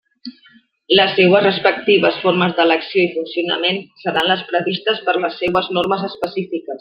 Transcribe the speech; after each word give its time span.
Les 0.99 1.11
seues 1.17 1.43
respectives 1.47 2.17
formes 2.23 2.55
d'elecció 2.61 3.03
i 3.03 3.11
funcionament 3.19 3.79
seran 4.05 4.31
les 4.31 4.41
previstes 4.53 5.03
per 5.11 5.15
les 5.27 5.41
seues 5.43 5.75
normes 5.81 6.11
específiques. 6.13 6.69